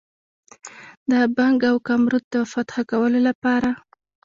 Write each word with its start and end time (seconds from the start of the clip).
د 1.11 1.13
بنګ 1.35 1.59
او 1.71 1.77
کامرود 1.87 2.25
د 2.33 2.35
فتح 2.51 2.75
کولو 2.91 3.19
لپاره. 3.27 3.69